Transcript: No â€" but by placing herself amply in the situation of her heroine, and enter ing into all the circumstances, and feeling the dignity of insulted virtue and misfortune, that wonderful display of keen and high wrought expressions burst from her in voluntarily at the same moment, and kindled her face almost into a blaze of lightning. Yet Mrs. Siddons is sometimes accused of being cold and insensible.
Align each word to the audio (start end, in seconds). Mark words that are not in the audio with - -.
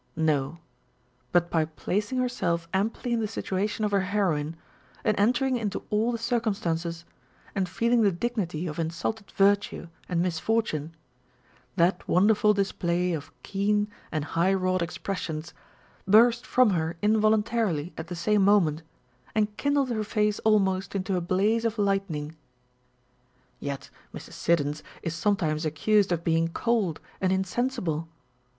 No 0.15 0.49
â€" 0.53 0.57
but 1.31 1.51
by 1.51 1.63
placing 1.63 2.17
herself 2.17 2.67
amply 2.73 3.13
in 3.13 3.19
the 3.19 3.27
situation 3.27 3.85
of 3.85 3.91
her 3.91 4.01
heroine, 4.01 4.55
and 5.03 5.15
enter 5.19 5.45
ing 5.45 5.57
into 5.57 5.83
all 5.91 6.11
the 6.11 6.17
circumstances, 6.17 7.05
and 7.53 7.69
feeling 7.69 8.01
the 8.01 8.11
dignity 8.11 8.65
of 8.65 8.79
insulted 8.79 9.29
virtue 9.29 9.89
and 10.09 10.19
misfortune, 10.19 10.95
that 11.75 12.07
wonderful 12.07 12.51
display 12.51 13.13
of 13.13 13.31
keen 13.43 13.89
and 14.11 14.25
high 14.25 14.55
wrought 14.55 14.81
expressions 14.81 15.53
burst 16.07 16.47
from 16.47 16.71
her 16.71 16.97
in 17.03 17.21
voluntarily 17.21 17.93
at 17.95 18.07
the 18.07 18.15
same 18.15 18.41
moment, 18.43 18.81
and 19.35 19.55
kindled 19.55 19.89
her 19.89 20.03
face 20.03 20.39
almost 20.39 20.95
into 20.95 21.15
a 21.15 21.21
blaze 21.21 21.63
of 21.63 21.77
lightning. 21.77 22.35
Yet 23.59 23.91
Mrs. 24.15 24.33
Siddons 24.33 24.81
is 25.03 25.13
sometimes 25.13 25.63
accused 25.63 26.11
of 26.11 26.23
being 26.23 26.47
cold 26.47 26.99
and 27.21 27.31
insensible. 27.31 28.07